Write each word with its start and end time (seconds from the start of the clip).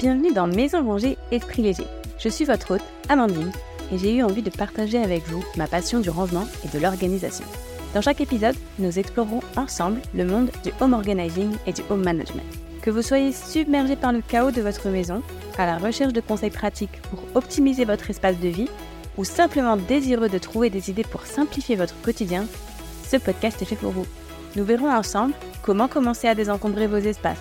Bienvenue 0.00 0.32
dans 0.32 0.46
Maison 0.46 0.82
Rangée 0.82 1.18
Esprit 1.30 1.60
Léger. 1.60 1.84
Je 2.18 2.30
suis 2.30 2.46
votre 2.46 2.70
hôte, 2.70 2.84
Amandine, 3.10 3.52
et 3.92 3.98
j'ai 3.98 4.16
eu 4.16 4.22
envie 4.22 4.40
de 4.40 4.48
partager 4.48 4.96
avec 4.96 5.28
vous 5.28 5.44
ma 5.58 5.66
passion 5.66 6.00
du 6.00 6.08
rangement 6.08 6.48
et 6.64 6.74
de 6.74 6.82
l'organisation. 6.82 7.44
Dans 7.92 8.00
chaque 8.00 8.22
épisode, 8.22 8.56
nous 8.78 8.98
explorerons 8.98 9.42
ensemble 9.58 10.00
le 10.14 10.24
monde 10.24 10.50
du 10.64 10.72
home 10.80 10.94
organizing 10.94 11.54
et 11.66 11.74
du 11.74 11.82
home 11.90 12.02
management. 12.02 12.46
Que 12.80 12.88
vous 12.88 13.02
soyez 13.02 13.30
submergé 13.30 13.94
par 13.94 14.14
le 14.14 14.22
chaos 14.22 14.52
de 14.52 14.62
votre 14.62 14.88
maison, 14.88 15.22
à 15.58 15.66
la 15.66 15.76
recherche 15.76 16.14
de 16.14 16.22
conseils 16.22 16.48
pratiques 16.48 17.02
pour 17.10 17.22
optimiser 17.34 17.84
votre 17.84 18.08
espace 18.08 18.40
de 18.40 18.48
vie, 18.48 18.70
ou 19.18 19.24
simplement 19.24 19.76
désireux 19.76 20.30
de 20.30 20.38
trouver 20.38 20.70
des 20.70 20.88
idées 20.88 21.04
pour 21.04 21.26
simplifier 21.26 21.76
votre 21.76 22.00
quotidien, 22.00 22.46
ce 23.06 23.18
podcast 23.18 23.60
est 23.60 23.66
fait 23.66 23.76
pour 23.76 23.90
vous. 23.90 24.06
Nous 24.56 24.64
verrons 24.64 24.90
ensemble 24.90 25.34
comment 25.60 25.88
commencer 25.88 26.26
à 26.26 26.34
désencombrer 26.34 26.86
vos 26.86 26.96
espaces, 26.96 27.36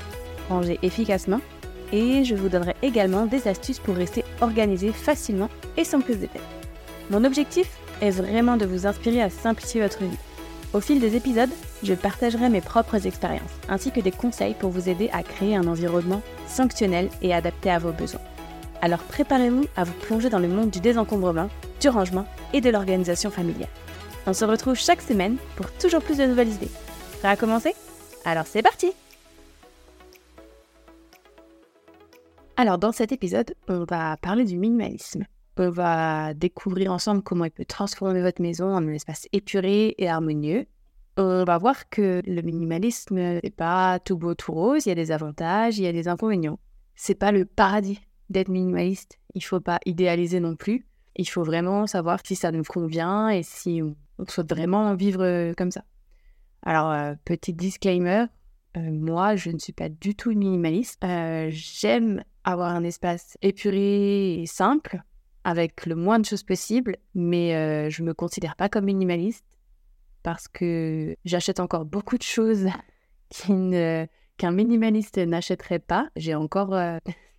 ranger 0.50 0.78
efficacement, 0.84 1.40
et 1.92 2.24
je 2.24 2.36
vous 2.36 2.50
donnerai 2.50 2.76
également 2.82 3.26
des 3.26 3.48
astuces 3.48 3.80
pour 3.80 3.96
rester 3.96 4.24
organisé 4.42 4.92
facilement 4.92 5.50
et 5.78 5.84
sans 5.84 6.02
plus 6.02 6.16
d'effets. 6.16 6.40
Mon 7.10 7.24
objectif 7.24 7.68
est 8.02 8.12
vraiment 8.12 8.58
de 8.58 8.66
vous 8.66 8.86
inspirer 8.88 9.22
à 9.22 9.30
simplifier 9.30 9.82
votre 9.82 10.04
vie. 10.04 10.18
Au 10.74 10.80
fil 10.80 11.00
des 11.00 11.16
épisodes, 11.16 11.50
je 11.84 11.94
partagerai 11.94 12.50
mes 12.50 12.62
propres 12.62 13.08
expériences, 13.08 13.42
ainsi 13.68 13.92
que 13.92 14.02
des 14.02 14.12
conseils 14.12 14.54
pour 14.54 14.70
vous 14.70 14.88
aider 14.88 15.10
à 15.12 15.24
créer 15.24 15.56
un 15.56 15.68
environnement 15.68 16.22
sanctionnel 16.48 17.10
et 17.22 17.34
adapté 17.34 17.72
à 17.72 17.80
vos 17.80 17.92
besoins. 17.92 18.22
Alors 18.82 19.00
préparez-vous 19.00 19.66
à 19.76 19.84
vous 19.84 19.94
plonger 19.94 20.30
dans 20.30 20.40
le 20.40 20.48
monde 20.48 20.70
du 20.70 20.80
désencombrement, 20.80 21.50
du 21.82 21.90
rangement 21.90 22.26
et 22.54 22.62
de 22.62 22.70
l'organisation 22.70 23.32
familiale. 23.32 23.70
On 24.28 24.34
se 24.34 24.46
retrouve 24.46 24.76
chaque 24.76 25.02
semaine 25.02 25.38
pour 25.56 25.72
toujours 25.72 26.02
plus 26.02 26.18
de 26.18 26.26
nouvelles 26.26 26.50
idées. 26.50 26.70
Prêt 27.20 27.30
à 27.30 27.36
commencer? 27.36 27.74
Alors 28.26 28.46
c'est 28.46 28.62
parti 28.62 28.92
Alors 32.60 32.78
dans 32.78 32.92
cet 32.92 33.14
épisode, 33.14 33.56
on 33.70 33.86
va 33.86 34.18
parler 34.18 34.44
du 34.44 34.58
minimalisme. 34.58 35.24
On 35.56 35.70
va 35.70 36.34
découvrir 36.34 36.92
ensemble 36.92 37.24
comment 37.24 37.46
il 37.46 37.52
peut 37.52 37.64
transformer 37.64 38.22
votre 38.22 38.42
maison 38.42 38.74
en 38.74 38.86
un 38.86 38.92
espace 38.92 39.30
épuré 39.32 39.96
et 39.98 40.10
harmonieux. 40.10 40.66
On 41.16 41.46
va 41.46 41.58
voir 41.58 41.88
que 41.88 42.22
le 42.26 42.42
minimalisme 42.42 43.16
n'est 43.16 43.54
pas 43.56 44.00
tout 44.00 44.18
beau 44.18 44.36
tout 44.36 44.52
rose, 44.52 44.86
il 44.86 44.90
y 44.90 44.92
a 44.92 44.96
des 44.96 45.14
avantages, 45.14 45.78
il 45.78 45.86
y 45.86 45.88
a 45.88 45.94
des 45.94 46.10
inconvénients. 46.10 46.60
C'est 46.96 47.16
pas 47.16 47.32
le 47.32 47.46
paradis 47.46 48.02
d'être 48.30 48.50
minimaliste. 48.50 49.20
Il 49.36 49.44
faut 49.46 49.62
pas 49.62 49.80
idéaliser 49.86 50.42
non 50.42 50.58
plus. 50.58 50.86
Il 51.16 51.30
faut 51.30 51.44
vraiment 51.44 51.88
savoir 51.88 52.20
si 52.26 52.36
ça 52.36 52.52
nous 52.52 52.64
convient 52.64 53.30
et 53.30 53.42
si 53.42 53.82
on, 53.82 53.96
souhaite 54.28 54.50
vraiment 54.50 54.96
vivre 54.96 55.24
euh, 55.24 55.54
comme 55.58 55.72
ça. 55.72 55.86
Alors, 56.64 56.92
euh, 56.92 57.14
petit 57.24 57.54
disclaimer, 57.54 58.26
euh, 58.80 58.92
moi, 58.92 59.36
je 59.36 59.52
ne 59.52 59.58
suis 59.58 59.74
pas 59.74 59.90
du 59.90 60.16
tout 60.16 60.30
minimaliste. 60.30 61.02
J'aime 61.50 62.24
avoir 62.44 62.74
un 62.74 62.84
espace 62.84 63.38
épuré 63.42 64.42
et 64.42 64.46
simple, 64.46 65.02
avec 65.44 65.86
le 65.86 65.96
moins 65.96 66.20
de 66.20 66.26
choses 66.26 66.44
possible, 66.44 66.98
mais 67.14 67.90
je 67.90 68.02
ne 68.02 68.08
me 68.08 68.14
considère 68.14 68.56
pas 68.56 68.70
comme 68.70 68.86
minimaliste 68.86 69.46
parce 70.24 70.48
que 70.48 71.16
j'achète 71.26 71.60
encore 71.60 71.86
beaucoup 71.86 72.18
de 72.18 72.24
choses 72.24 72.68
qu'un 73.48 74.52
minimaliste 74.52 75.18
n'achèterait 75.18 75.80
pas. 75.80 76.10
J'ai 76.16 76.36
encore 76.36 76.76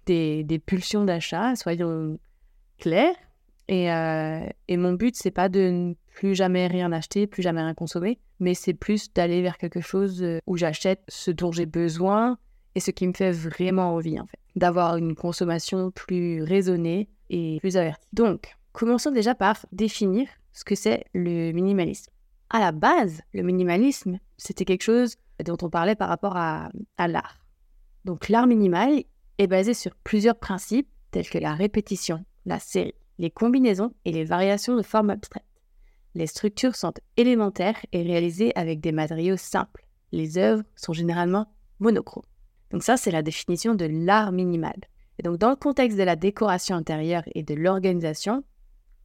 des, 0.07 0.63
pulsions 0.65 1.05
d'achat, 1.05 1.57
soyons 1.57 2.19
clairs. 2.79 3.15
Et, 3.69 3.93
euh, 3.93 4.45
et 4.67 4.77
mon 4.77 4.95
but, 4.95 5.15
c'est 5.17 5.31
pas 5.31 5.49
de 5.49 5.61
ne 5.61 5.95
plus 6.15 6.35
jamais 6.35 6.67
rien 6.67 6.91
acheter, 6.93 7.27
plus 7.27 7.43
jamais 7.43 7.63
rien 7.63 7.75
consommer, 7.75 8.19
mais 8.41 8.55
c'est 8.55 8.75
plus 8.75 9.13
d'aller 9.13 9.43
vers 9.43 9.59
quelque 9.59 9.81
chose 9.81 10.23
euh, 10.23 10.39
où 10.47 10.57
j'achète 10.57 11.03
ce 11.09 11.31
dont 11.31 11.53
j'ai 11.53 11.67
besoin 11.67 12.39
et 12.75 12.81
ce 12.81 12.91
qui 12.91 13.07
me 13.07 13.13
fait 13.13 13.33
vraiment 13.33 13.95
envie, 13.95 14.19
en 14.19 14.27
fait. 14.27 14.39
D'avoir 14.57 14.97
une 14.97 15.15
consommation 15.15 15.91
plus 15.91 16.43
raisonnée 16.43 17.09
et 17.29 17.59
plus 17.61 17.77
avertie. 17.77 18.07
Donc, 18.13 18.57
commençons 18.73 19.11
déjà 19.11 19.35
par 19.35 19.57
définir 19.73 20.29
ce 20.53 20.65
que 20.65 20.75
c'est 20.75 21.05
le 21.15 21.53
minimalisme. 21.53 22.11
À 22.49 22.59
la 22.59 22.73
base, 22.73 23.23
le 23.33 23.43
minimalisme, 23.43 24.19
c'était 24.37 24.65
quelque 24.65 24.83
chose 24.83 25.17
dont 25.45 25.57
on 25.63 25.71
parlait 25.71 25.95
par 25.95 26.09
rapport 26.09 26.37
à, 26.37 26.71
à 26.97 27.09
l'art. 27.09 27.39
Donc, 28.05 28.29
l'art 28.29 28.47
minimal, 28.47 29.05
est 29.41 29.47
basé 29.47 29.73
sur 29.73 29.95
plusieurs 30.05 30.39
principes 30.39 30.89
tels 31.11 31.29
que 31.29 31.39
la 31.39 31.55
répétition, 31.55 32.25
la 32.45 32.59
série, 32.59 32.95
les 33.19 33.31
combinaisons 33.31 33.95
et 34.05 34.13
les 34.13 34.25
variations 34.25 34.77
de 34.77 34.83
formes 34.83 35.11
abstraites. 35.11 35.45
Les 36.15 36.27
structures 36.27 36.75
sont 36.75 36.95
élémentaires 37.17 37.85
et 37.93 38.03
réalisées 38.03 38.53
avec 38.57 38.81
des 38.81 38.93
matériaux 38.93 39.37
simples. 39.37 39.87
Les 40.13 40.39
œuvres 40.39 40.65
sont 40.75 40.93
généralement 40.93 41.47
monochromes. 41.79 42.25
Donc 42.71 42.83
ça, 42.83 42.97
c'est 42.97 43.11
la 43.11 43.23
définition 43.23 43.75
de 43.75 43.87
l'art 43.87 44.33
minimal. 44.33 44.77
Et 45.19 45.23
donc 45.23 45.39
dans 45.39 45.51
le 45.51 45.57
contexte 45.57 45.99
de 45.99 46.03
la 46.03 46.17
décoration 46.17 46.77
intérieure 46.77 47.23
et 47.35 47.43
de 47.43 47.55
l'organisation, 47.55 48.45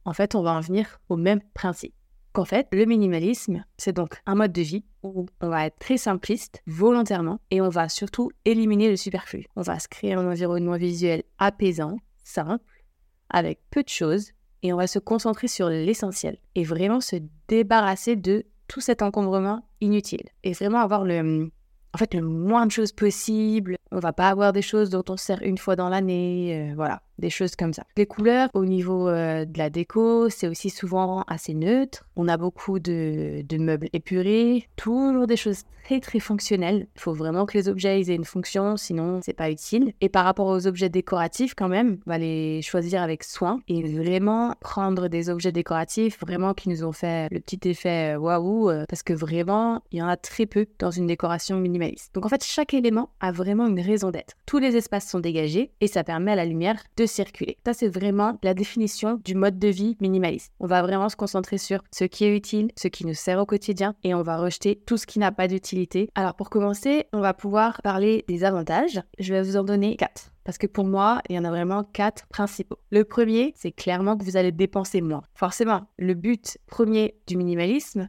en 0.04 0.12
fait, 0.12 0.34
on 0.34 0.42
va 0.42 0.52
en 0.52 0.60
venir 0.60 0.98
au 1.08 1.16
même 1.16 1.40
principe 1.54 1.94
qu'en 2.36 2.44
fait, 2.44 2.68
le 2.70 2.84
minimalisme, 2.84 3.64
c'est 3.78 3.94
donc 3.94 4.20
un 4.26 4.34
mode 4.34 4.52
de 4.52 4.60
vie 4.60 4.84
où 5.02 5.24
on 5.40 5.48
va 5.48 5.64
être 5.64 5.78
très 5.78 5.96
simpliste 5.96 6.62
volontairement 6.66 7.40
et 7.50 7.62
on 7.62 7.70
va 7.70 7.88
surtout 7.88 8.30
éliminer 8.44 8.90
le 8.90 8.96
superflu. 8.96 9.46
On 9.56 9.62
va 9.62 9.78
se 9.78 9.88
créer 9.88 10.12
un 10.12 10.30
environnement 10.30 10.76
visuel 10.76 11.22
apaisant, 11.38 11.96
simple, 12.24 12.84
avec 13.30 13.60
peu 13.70 13.82
de 13.82 13.88
choses 13.88 14.32
et 14.66 14.72
on 14.72 14.76
va 14.76 14.88
se 14.88 14.98
concentrer 14.98 15.46
sur 15.46 15.68
l'essentiel 15.68 16.38
et 16.56 16.64
vraiment 16.64 17.00
se 17.00 17.16
débarrasser 17.46 18.16
de 18.16 18.44
tout 18.66 18.80
cet 18.80 19.00
encombrement 19.00 19.64
inutile 19.80 20.24
et 20.42 20.52
vraiment 20.54 20.80
avoir 20.80 21.04
le, 21.04 21.52
en 21.94 21.98
fait, 21.98 22.14
le 22.14 22.22
moins 22.22 22.66
de 22.66 22.72
choses 22.72 22.90
possible. 22.90 23.76
On 23.92 23.98
va 24.00 24.12
pas 24.12 24.28
avoir 24.28 24.52
des 24.52 24.62
choses 24.62 24.90
dont 24.90 25.04
on 25.08 25.16
sert 25.16 25.42
une 25.42 25.58
fois 25.58 25.76
dans 25.76 25.88
l'année, 25.88 26.70
euh, 26.70 26.74
voilà 26.74 27.02
des 27.18 27.30
choses 27.30 27.56
comme 27.56 27.72
ça. 27.72 27.84
Les 27.96 28.06
couleurs, 28.06 28.48
au 28.54 28.64
niveau 28.64 29.08
euh, 29.08 29.44
de 29.44 29.58
la 29.58 29.70
déco, 29.70 30.28
c'est 30.28 30.48
aussi 30.48 30.70
souvent 30.70 31.22
assez 31.22 31.54
neutre. 31.54 32.06
On 32.16 32.28
a 32.28 32.36
beaucoup 32.36 32.78
de, 32.78 33.44
meubles 33.58 33.88
épurés, 33.92 34.68
toujours 34.76 35.26
des 35.26 35.36
choses 35.36 35.62
très 35.84 36.00
très 36.00 36.18
fonctionnelles. 36.18 36.88
Il 36.96 37.00
faut 37.00 37.14
vraiment 37.14 37.46
que 37.46 37.56
les 37.56 37.68
objets 37.68 38.00
aient 38.00 38.14
une 38.14 38.24
fonction, 38.24 38.76
sinon 38.76 39.20
c'est 39.22 39.32
pas 39.32 39.50
utile. 39.50 39.92
Et 40.00 40.08
par 40.08 40.24
rapport 40.24 40.46
aux 40.46 40.66
objets 40.66 40.88
décoratifs, 40.88 41.54
quand 41.54 41.68
même, 41.68 41.98
on 42.06 42.10
va 42.10 42.18
les 42.18 42.60
choisir 42.60 43.02
avec 43.02 43.22
soin 43.22 43.60
et 43.68 43.82
vraiment 43.82 44.54
prendre 44.60 45.08
des 45.08 45.30
objets 45.30 45.52
décoratifs 45.52 46.18
vraiment 46.20 46.54
qui 46.54 46.68
nous 46.68 46.84
ont 46.84 46.92
fait 46.92 47.28
le 47.30 47.40
petit 47.40 47.60
effet 47.68 48.16
euh, 48.16 48.18
waouh, 48.18 48.70
parce 48.88 49.02
que 49.02 49.12
vraiment, 49.12 49.80
il 49.92 50.00
y 50.00 50.02
en 50.02 50.08
a 50.08 50.16
très 50.16 50.46
peu 50.46 50.66
dans 50.78 50.90
une 50.90 51.06
décoration 51.06 51.58
minimaliste. 51.58 52.14
Donc 52.14 52.26
en 52.26 52.28
fait, 52.28 52.44
chaque 52.44 52.74
élément 52.74 53.10
a 53.20 53.30
vraiment 53.30 53.68
une 53.68 53.75
raison 53.82 54.10
d'être. 54.10 54.34
Tous 54.46 54.58
les 54.58 54.76
espaces 54.76 55.08
sont 55.08 55.20
dégagés 55.20 55.72
et 55.80 55.86
ça 55.86 56.04
permet 56.04 56.32
à 56.32 56.36
la 56.36 56.44
lumière 56.44 56.82
de 56.96 57.06
circuler. 57.06 57.58
Ça, 57.64 57.72
c'est 57.72 57.88
vraiment 57.88 58.38
la 58.42 58.54
définition 58.54 59.20
du 59.24 59.34
mode 59.34 59.58
de 59.58 59.68
vie 59.68 59.96
minimaliste. 60.00 60.52
On 60.60 60.66
va 60.66 60.82
vraiment 60.82 61.08
se 61.08 61.16
concentrer 61.16 61.58
sur 61.58 61.82
ce 61.92 62.04
qui 62.04 62.24
est 62.24 62.36
utile, 62.36 62.70
ce 62.76 62.88
qui 62.88 63.06
nous 63.06 63.14
sert 63.14 63.38
au 63.38 63.46
quotidien 63.46 63.94
et 64.02 64.14
on 64.14 64.22
va 64.22 64.36
rejeter 64.36 64.82
tout 64.86 64.96
ce 64.96 65.06
qui 65.06 65.18
n'a 65.18 65.32
pas 65.32 65.48
d'utilité. 65.48 66.08
Alors 66.14 66.34
pour 66.34 66.50
commencer, 66.50 67.06
on 67.12 67.20
va 67.20 67.34
pouvoir 67.34 67.80
parler 67.82 68.24
des 68.28 68.44
avantages. 68.44 69.00
Je 69.18 69.32
vais 69.32 69.42
vous 69.42 69.56
en 69.56 69.64
donner 69.64 69.96
quatre. 69.96 70.30
Parce 70.44 70.58
que 70.58 70.68
pour 70.68 70.84
moi, 70.84 71.20
il 71.28 71.34
y 71.34 71.38
en 71.40 71.44
a 71.44 71.50
vraiment 71.50 71.82
quatre 71.82 72.26
principaux. 72.28 72.78
Le 72.90 73.02
premier, 73.02 73.52
c'est 73.56 73.72
clairement 73.72 74.16
que 74.16 74.24
vous 74.24 74.36
allez 74.36 74.52
dépenser 74.52 75.00
moins. 75.00 75.22
Forcément, 75.34 75.88
le 75.98 76.14
but 76.14 76.58
premier 76.66 77.16
du 77.26 77.36
minimalisme, 77.36 78.08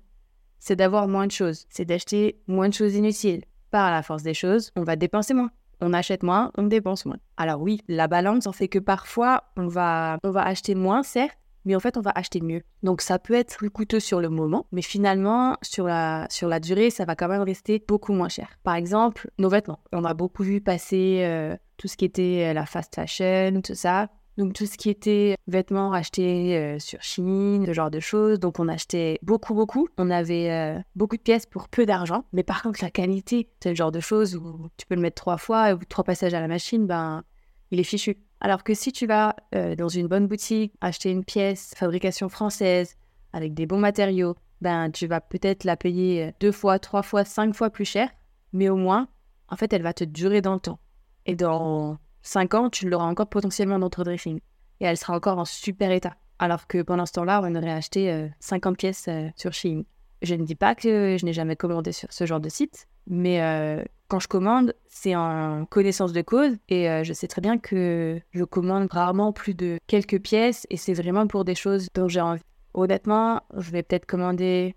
c'est 0.59 0.75
d'avoir 0.75 1.07
moins 1.07 1.25
de 1.25 1.31
choses. 1.31 1.65
C'est 1.69 1.85
d'acheter 1.85 2.39
moins 2.45 2.69
de 2.69 2.75
choses 2.75 2.93
inutiles. 2.93 3.41
Par 3.77 3.91
la 3.91 4.01
force 4.01 4.23
des 4.23 4.33
choses, 4.33 4.71
on 4.75 4.81
va 4.81 4.95
dépenser 4.95 5.35
moins 5.35 5.51
on 5.81 5.93
achète 5.93 6.23
moins, 6.23 6.51
on 6.57 6.63
dépense 6.63 7.05
moins. 7.05 7.19
Alors 7.37 7.61
oui, 7.61 7.83
la 7.87 8.07
balance 8.07 8.47
en 8.47 8.51
fait 8.51 8.67
que 8.67 8.79
parfois 8.79 9.43
on 9.55 9.67
va, 9.67 10.17
on 10.23 10.31
va 10.31 10.41
acheter 10.41 10.73
moins, 10.73 11.03
certes, 11.03 11.37
mais 11.63 11.75
en 11.75 11.79
fait 11.79 11.95
on 11.95 12.01
va 12.01 12.11
acheter 12.15 12.41
mieux. 12.41 12.63
Donc 12.81 13.01
ça 13.01 13.19
peut 13.19 13.35
être 13.35 13.55
plus 13.55 13.69
coûteux 13.69 13.99
sur 13.99 14.19
le 14.19 14.29
moment, 14.29 14.65
mais 14.71 14.81
finalement 14.81 15.57
sur 15.61 15.85
la, 15.85 16.25
sur 16.31 16.47
la 16.47 16.59
durée, 16.59 16.89
ça 16.89 17.05
va 17.05 17.15
quand 17.15 17.27
même 17.27 17.43
rester 17.43 17.83
beaucoup 17.87 18.13
moins 18.13 18.29
cher. 18.29 18.49
Par 18.63 18.73
exemple, 18.73 19.29
nos 19.37 19.49
vêtements. 19.49 19.81
On 19.93 20.03
a 20.05 20.15
beaucoup 20.15 20.41
vu 20.41 20.59
passer 20.59 21.21
euh, 21.21 21.55
tout 21.77 21.87
ce 21.87 21.97
qui 21.97 22.05
était 22.05 22.47
euh, 22.49 22.53
la 22.53 22.65
fast 22.65 22.95
fashion, 22.95 23.61
tout 23.63 23.75
ça. 23.75 24.09
Donc 24.37 24.53
tout 24.53 24.67
ce 24.67 24.77
qui 24.77 24.89
était 24.89 25.35
vêtements 25.47 25.93
achetés 25.93 26.55
euh, 26.57 26.79
sur 26.79 27.01
Chine, 27.01 27.65
ce 27.65 27.73
genre 27.73 27.89
de 27.89 27.99
choses. 27.99 28.39
Donc 28.39 28.59
on 28.59 28.67
achetait 28.67 29.17
beaucoup, 29.23 29.55
beaucoup. 29.55 29.87
On 29.97 30.11
avait 30.11 30.51
euh, 30.51 30.79
beaucoup 30.95 31.17
de 31.17 31.21
pièces 31.21 31.47
pour 31.47 31.67
peu 31.69 31.87
d'argent. 31.87 32.23
Mais 32.33 32.43
par 32.43 32.61
contre, 32.61 32.83
la 32.83 32.91
qualité, 32.91 33.49
c'est 33.61 33.69
le 33.69 33.75
genre 33.75 33.91
de 33.91 33.99
choses 33.99 34.35
où 34.35 34.69
tu 34.77 34.85
peux 34.85 34.95
le 34.95 35.01
mettre 35.01 35.15
trois 35.15 35.37
fois 35.37 35.71
et 35.71 35.75
trois 35.89 36.03
passages 36.03 36.35
à 36.35 36.39
la 36.39 36.47
machine, 36.47 36.85
ben, 36.85 37.23
il 37.71 37.79
est 37.79 37.83
fichu. 37.83 38.17
Alors 38.39 38.63
que 38.63 38.75
si 38.75 38.91
tu 38.91 39.07
vas 39.07 39.35
euh, 39.55 39.75
dans 39.75 39.89
une 39.89 40.07
bonne 40.07 40.27
boutique 40.27 40.73
acheter 40.81 41.09
une 41.09 41.25
pièce 41.25 41.73
fabrication 41.75 42.29
française 42.29 42.95
avec 43.33 43.55
des 43.55 43.65
bons 43.65 43.79
matériaux, 43.79 44.35
ben 44.61 44.91
tu 44.91 45.07
vas 45.07 45.19
peut-être 45.19 45.63
la 45.63 45.75
payer 45.77 46.33
deux 46.39 46.51
fois, 46.51 46.77
trois 46.77 47.01
fois, 47.01 47.25
cinq 47.25 47.55
fois 47.55 47.71
plus 47.71 47.85
cher. 47.85 48.09
Mais 48.53 48.69
au 48.69 48.75
moins, 48.75 49.07
en 49.49 49.55
fait, 49.55 49.73
elle 49.73 49.81
va 49.81 49.93
te 49.93 50.03
durer 50.03 50.41
dans 50.41 50.53
le 50.53 50.59
temps. 50.59 50.79
Et 51.25 51.35
dans 51.35 51.97
5 52.27 52.53
ans, 52.55 52.69
tu 52.69 52.89
l'auras 52.89 53.05
encore 53.05 53.27
potentiellement 53.27 53.79
dans 53.79 53.89
ton 53.89 54.03
dressing. 54.03 54.39
Et 54.79 54.85
elle 54.85 54.97
sera 54.97 55.15
encore 55.15 55.37
en 55.37 55.45
super 55.45 55.91
état. 55.91 56.15
Alors 56.39 56.67
que 56.67 56.81
pendant 56.81 57.05
ce 57.05 57.13
temps-là, 57.13 57.41
on 57.43 57.55
aurait 57.55 57.71
acheté 57.71 58.29
50 58.39 58.73
euh, 58.73 58.75
pièces 58.75 59.05
euh, 59.07 59.29
sur 59.35 59.53
Shein. 59.53 59.83
Je 60.21 60.35
ne 60.35 60.43
dis 60.43 60.55
pas 60.55 60.75
que 60.75 61.15
je 61.17 61.25
n'ai 61.25 61.33
jamais 61.33 61.55
commandé 61.55 61.91
sur 61.91 62.11
ce 62.11 62.25
genre 62.25 62.39
de 62.39 62.49
site, 62.49 62.87
mais 63.07 63.41
euh, 63.41 63.83
quand 64.07 64.19
je 64.19 64.27
commande, 64.27 64.73
c'est 64.87 65.15
en 65.15 65.65
connaissance 65.65 66.11
de 66.11 66.21
cause 66.21 66.57
et 66.69 66.87
je 67.03 67.13
sais 67.13 67.27
très 67.27 67.41
bien 67.41 67.59
que 67.59 68.19
je 68.31 68.43
commande 68.43 68.87
rarement 68.91 69.31
plus 69.31 69.53
de 69.53 69.77
quelques 69.85 70.19
pièces 70.19 70.65
et 70.71 70.77
c'est 70.77 70.95
vraiment 70.95 71.27
pour 71.27 71.45
des 71.45 71.53
choses 71.53 71.87
dont 71.93 72.07
j'ai 72.07 72.21
envie. 72.21 72.41
Honnêtement, 72.73 73.41
je 73.55 73.69
vais 73.69 73.83
peut-être 73.83 74.07
commander 74.07 74.75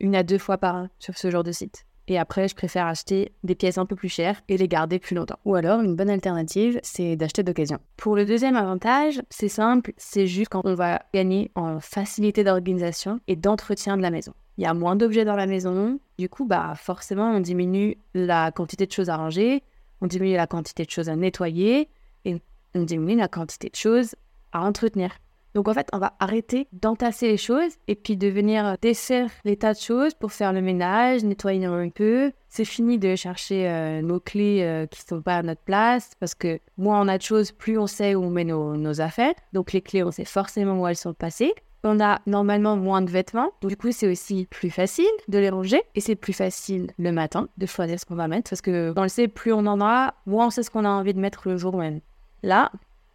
une 0.00 0.16
à 0.16 0.22
deux 0.22 0.38
fois 0.38 0.56
par 0.56 0.76
an 0.76 0.88
sur 0.98 1.18
ce 1.18 1.30
genre 1.30 1.44
de 1.44 1.52
site. 1.52 1.84
Et 2.08 2.18
après, 2.18 2.48
je 2.48 2.54
préfère 2.54 2.86
acheter 2.86 3.32
des 3.44 3.54
pièces 3.54 3.76
un 3.76 3.84
peu 3.84 3.94
plus 3.94 4.08
chères 4.08 4.40
et 4.48 4.56
les 4.56 4.66
garder 4.66 4.98
plus 4.98 5.14
longtemps. 5.14 5.38
Ou 5.44 5.54
alors, 5.54 5.82
une 5.82 5.94
bonne 5.94 6.08
alternative, 6.08 6.80
c'est 6.82 7.16
d'acheter 7.16 7.42
d'occasion. 7.42 7.78
Pour 7.98 8.16
le 8.16 8.24
deuxième 8.24 8.56
avantage, 8.56 9.20
c'est 9.28 9.48
simple, 9.48 9.92
c'est 9.98 10.26
juste 10.26 10.48
quand 10.48 10.62
on 10.64 10.74
va 10.74 11.02
gagner 11.12 11.50
en 11.54 11.80
facilité 11.80 12.44
d'organisation 12.44 13.20
et 13.28 13.36
d'entretien 13.36 13.98
de 13.98 14.02
la 14.02 14.10
maison. 14.10 14.32
Il 14.56 14.64
y 14.64 14.66
a 14.66 14.72
moins 14.74 14.96
d'objets 14.96 15.26
dans 15.26 15.36
la 15.36 15.46
maison, 15.46 16.00
du 16.18 16.30
coup, 16.30 16.46
bah 16.46 16.72
forcément, 16.76 17.30
on 17.30 17.40
diminue 17.40 17.96
la 18.14 18.50
quantité 18.52 18.86
de 18.86 18.92
choses 18.92 19.10
à 19.10 19.16
ranger, 19.16 19.62
on 20.00 20.06
diminue 20.06 20.34
la 20.34 20.46
quantité 20.46 20.84
de 20.84 20.90
choses 20.90 21.10
à 21.10 21.14
nettoyer 21.14 21.88
et 22.24 22.40
on 22.74 22.82
diminue 22.82 23.16
la 23.16 23.28
quantité 23.28 23.68
de 23.68 23.76
choses 23.76 24.16
à 24.52 24.62
entretenir. 24.62 25.10
Donc 25.58 25.66
en 25.66 25.74
fait, 25.74 25.88
on 25.92 25.98
va 25.98 26.14
arrêter 26.20 26.68
d'entasser 26.70 27.26
les 27.26 27.36
choses 27.36 27.72
et 27.88 27.96
puis 27.96 28.16
de 28.16 28.28
venir 28.28 28.76
défaire 28.80 29.28
les 29.44 29.56
tas 29.56 29.74
de 29.74 29.78
choses 29.80 30.14
pour 30.14 30.30
faire 30.30 30.52
le 30.52 30.60
ménage, 30.60 31.24
nettoyer 31.24 31.64
un 31.64 31.88
peu. 31.88 32.30
C'est 32.48 32.64
fini 32.64 32.96
de 32.96 33.16
chercher 33.16 33.68
euh, 33.68 34.00
nos 34.00 34.20
clés 34.20 34.60
euh, 34.62 34.86
qui 34.86 35.00
sont 35.00 35.20
pas 35.20 35.38
à 35.38 35.42
notre 35.42 35.62
place 35.62 36.12
parce 36.20 36.36
que 36.36 36.60
moins 36.76 37.02
on 37.02 37.08
a 37.08 37.18
de 37.18 37.24
choses, 37.24 37.50
plus 37.50 37.76
on 37.76 37.88
sait 37.88 38.14
où 38.14 38.22
on 38.22 38.30
met 38.30 38.44
nos, 38.44 39.00
affaires. 39.00 39.34
Donc 39.52 39.72
les 39.72 39.80
clés, 39.82 40.04
on 40.04 40.12
sait 40.12 40.24
forcément 40.24 40.80
où 40.80 40.86
elles 40.86 40.94
sont 40.94 41.12
passées. 41.12 41.52
On 41.82 41.98
a 41.98 42.20
normalement 42.26 42.76
moins 42.76 43.02
de 43.02 43.10
vêtements, 43.10 43.50
donc 43.60 43.70
du 43.72 43.76
coup 43.76 43.90
c'est 43.90 44.08
aussi 44.08 44.46
plus 44.48 44.70
facile 44.70 45.06
de 45.26 45.38
les 45.38 45.50
ranger 45.50 45.82
et 45.96 46.00
c'est 46.00 46.14
plus 46.14 46.32
facile 46.34 46.92
le 46.98 47.10
matin 47.10 47.48
de 47.56 47.66
choisir 47.66 47.98
ce 47.98 48.04
qu'on 48.04 48.14
va 48.14 48.28
mettre 48.28 48.50
parce 48.50 48.60
que 48.60 48.92
on 48.96 49.02
le 49.02 49.08
sait, 49.08 49.26
plus 49.26 49.52
on 49.52 49.66
en 49.66 49.80
a, 49.80 50.14
moins 50.24 50.46
on 50.46 50.50
sait 50.50 50.62
ce 50.62 50.70
qu'on 50.70 50.84
a 50.84 50.88
envie 50.88 51.14
de 51.14 51.20
mettre 51.20 51.48
le 51.48 51.56
jour 51.56 51.76
même. 51.76 51.98
Là, 52.44 52.70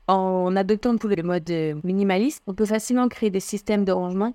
en 0.08 0.56
adoptant 0.56 0.98
tous 0.98 1.08
le 1.08 1.24
mode 1.24 1.50
euh, 1.50 1.76
minimaliste, 1.84 2.42
on 2.48 2.54
peut 2.54 2.66
facilement 2.66 3.08
créer 3.08 3.30
des 3.30 3.40
systèmes 3.40 3.86
de 3.86 3.92
rangement 3.92 4.34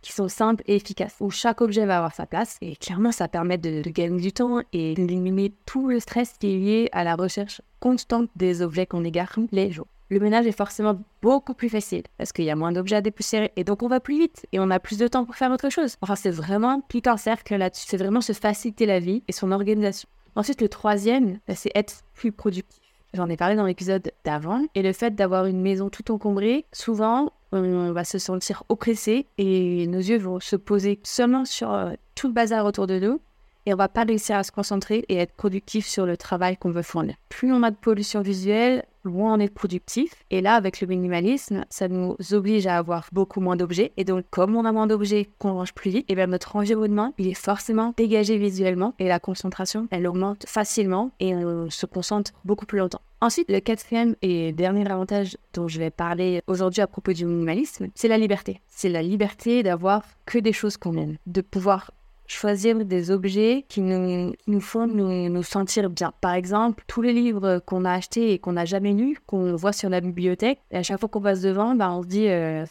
qui 0.00 0.12
sont 0.12 0.28
simples 0.28 0.62
et 0.66 0.76
efficaces, 0.76 1.16
où 1.20 1.30
chaque 1.30 1.60
objet 1.60 1.84
va 1.84 1.96
avoir 1.96 2.14
sa 2.14 2.26
place. 2.26 2.56
Et 2.60 2.76
clairement, 2.76 3.12
ça 3.12 3.26
permet 3.26 3.58
de, 3.58 3.82
gagner 3.90 4.20
du 4.20 4.32
temps 4.32 4.60
et 4.72 4.94
d'éliminer 4.94 5.52
tout 5.66 5.88
le 5.88 5.98
stress 5.98 6.34
qui 6.38 6.54
est 6.54 6.58
lié 6.58 6.88
à 6.92 7.02
la 7.02 7.16
recherche 7.16 7.60
constante 7.80 8.30
des 8.36 8.62
objets 8.62 8.86
qu'on 8.86 9.04
égare 9.04 9.34
les 9.50 9.72
jours. 9.72 9.88
Le 10.10 10.20
ménage 10.20 10.46
est 10.46 10.56
forcément 10.56 10.98
beaucoup 11.20 11.52
plus 11.52 11.68
facile 11.68 12.04
parce 12.16 12.32
qu'il 12.32 12.46
y 12.46 12.50
a 12.50 12.56
moins 12.56 12.72
d'objets 12.72 12.96
à 12.96 13.00
dépoussiérer 13.02 13.52
et 13.56 13.64
donc 13.64 13.82
on 13.82 13.88
va 13.88 14.00
plus 14.00 14.18
vite 14.18 14.46
et 14.52 14.58
on 14.58 14.70
a 14.70 14.80
plus 14.80 14.96
de 14.96 15.06
temps 15.06 15.26
pour 15.26 15.36
faire 15.36 15.50
autre 15.50 15.68
chose. 15.68 15.96
Enfin, 16.00 16.16
c'est 16.16 16.30
vraiment 16.30 16.80
tout 16.88 17.02
un 17.04 17.18
cercle 17.18 17.56
là-dessus. 17.56 17.84
C'est 17.88 17.98
vraiment 17.98 18.22
se 18.22 18.32
faciliter 18.32 18.86
la 18.86 19.00
vie 19.00 19.22
et 19.28 19.32
son 19.32 19.52
organisation. 19.52 20.08
Ensuite, 20.34 20.62
le 20.62 20.68
troisième, 20.68 21.40
bah, 21.46 21.54
c'est 21.54 21.72
être 21.74 22.04
plus 22.14 22.32
productif. 22.32 22.87
J'en 23.14 23.28
ai 23.28 23.36
parlé 23.36 23.56
dans 23.56 23.66
l'épisode 23.66 24.12
d'avant. 24.24 24.62
Et 24.74 24.82
le 24.82 24.92
fait 24.92 25.14
d'avoir 25.14 25.46
une 25.46 25.60
maison 25.60 25.88
tout 25.88 26.10
encombrée, 26.10 26.66
souvent, 26.72 27.32
on 27.52 27.92
va 27.92 28.04
se 28.04 28.18
sentir 28.18 28.64
oppressé 28.68 29.26
et 29.38 29.86
nos 29.86 29.98
yeux 29.98 30.18
vont 30.18 30.40
se 30.40 30.56
poser 30.56 31.00
seulement 31.02 31.44
sur 31.44 31.72
euh, 31.72 31.92
tout 32.14 32.28
le 32.28 32.34
bazar 32.34 32.66
autour 32.66 32.86
de 32.86 32.98
nous 32.98 33.20
et 33.68 33.74
on 33.74 33.76
va 33.76 33.88
pas 33.88 34.04
réussir 34.04 34.36
à 34.36 34.44
se 34.44 34.50
concentrer 34.50 35.04
et 35.08 35.16
être 35.16 35.34
productif 35.34 35.86
sur 35.86 36.06
le 36.06 36.16
travail 36.16 36.56
qu'on 36.56 36.70
veut 36.70 36.82
fournir. 36.82 37.16
Plus 37.28 37.52
on 37.52 37.62
a 37.62 37.70
de 37.70 37.76
pollution 37.76 38.22
visuelle, 38.22 38.84
on 39.04 39.38
est 39.40 39.52
productif. 39.52 40.14
Et 40.30 40.40
là, 40.40 40.54
avec 40.54 40.80
le 40.80 40.86
minimalisme, 40.86 41.64
ça 41.70 41.88
nous 41.88 42.16
oblige 42.32 42.66
à 42.66 42.78
avoir 42.78 43.08
beaucoup 43.12 43.40
moins 43.40 43.56
d'objets. 43.56 43.92
Et 43.96 44.04
donc, 44.04 44.24
comme 44.30 44.56
on 44.56 44.64
a 44.64 44.72
moins 44.72 44.86
d'objets, 44.86 45.28
qu'on 45.38 45.54
range 45.54 45.74
plus 45.74 45.90
vite, 45.90 46.06
et 46.08 46.14
bien 46.14 46.26
notre 46.26 46.56
environnement, 46.56 47.14
il 47.18 47.28
est 47.28 47.34
forcément 47.34 47.94
dégagé 47.96 48.38
visuellement 48.38 48.94
et 48.98 49.08
la 49.08 49.20
concentration, 49.20 49.88
elle 49.90 50.06
augmente 50.06 50.44
facilement 50.46 51.10
et 51.20 51.34
on 51.34 51.70
se 51.70 51.86
concentre 51.86 52.32
beaucoup 52.44 52.66
plus 52.66 52.78
longtemps. 52.78 53.00
Ensuite, 53.20 53.50
le 53.50 53.58
quatrième 53.58 54.14
et 54.22 54.52
dernier 54.52 54.88
avantage 54.88 55.36
dont 55.52 55.66
je 55.66 55.80
vais 55.80 55.90
parler 55.90 56.40
aujourd'hui 56.46 56.82
à 56.82 56.86
propos 56.86 57.12
du 57.12 57.26
minimalisme, 57.26 57.88
c'est 57.96 58.06
la 58.06 58.16
liberté. 58.16 58.60
C'est 58.68 58.88
la 58.88 59.02
liberté 59.02 59.64
d'avoir 59.64 60.04
que 60.24 60.38
des 60.38 60.52
choses 60.52 60.76
qu'on 60.76 60.96
aime, 60.96 61.16
de 61.26 61.40
pouvoir 61.40 61.90
choisir 62.28 62.84
des 62.84 63.10
objets 63.10 63.64
qui 63.68 63.80
nous, 63.80 64.34
nous 64.46 64.60
font 64.60 64.86
nous, 64.86 65.42
sentir 65.42 65.90
bien. 65.90 66.12
Par 66.20 66.34
exemple, 66.34 66.84
tous 66.86 67.02
les 67.02 67.12
livres 67.12 67.60
qu'on 67.64 67.84
a 67.84 67.92
achetés 67.92 68.32
et 68.32 68.38
qu'on 68.38 68.52
n'a 68.52 68.66
jamais 68.66 68.92
lus, 68.92 69.18
qu'on 69.26 69.56
voit 69.56 69.72
sur 69.72 69.88
la 69.88 70.00
bibliothèque, 70.00 70.60
et 70.70 70.76
à 70.76 70.82
chaque 70.82 71.00
fois 71.00 71.08
qu'on 71.08 71.22
passe 71.22 71.40
devant, 71.40 71.74
ben, 71.74 71.90
on 71.90 72.02
se 72.02 72.08
dit 72.08 72.28
euh, 72.28 72.64